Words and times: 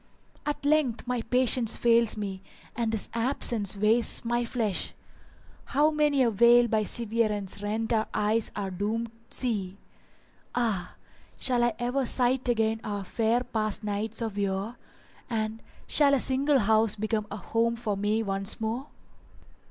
At 0.47 0.65
length 0.65 1.05
my 1.05 1.21
patience 1.21 1.77
fails 1.77 2.17
me; 2.17 2.41
and 2.75 2.91
this 2.91 3.07
absence 3.13 3.77
wastes 3.77 4.25
my 4.25 4.45
flesh; 4.45 4.95
* 5.29 5.65
How 5.75 5.91
many 5.91 6.23
a 6.23 6.31
veil 6.31 6.67
by 6.67 6.81
severance 6.81 7.61
rent 7.61 7.93
our 7.93 8.07
eyes 8.11 8.51
are 8.55 8.71
doomed 8.71 9.11
see: 9.29 9.77
Ah! 10.55 10.95
shall 11.37 11.63
I 11.63 11.75
ever 11.77 12.07
sight 12.07 12.49
again 12.49 12.81
our 12.83 13.03
fair 13.03 13.41
past 13.43 13.83
nights 13.83 14.23
of 14.23 14.39
yore; 14.39 14.75
* 15.01 15.29
And 15.29 15.61
shall 15.85 16.15
a 16.15 16.19
single 16.19 16.57
house 16.57 16.95
become 16.95 17.27
a 17.29 17.37
home 17.37 17.75
for 17.75 17.95
me 17.95 18.23
once 18.23 18.59
more?" 18.59 18.87